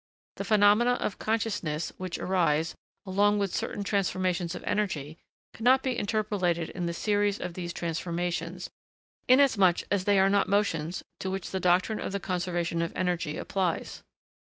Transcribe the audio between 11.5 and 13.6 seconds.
the doctrine of the conservation of energy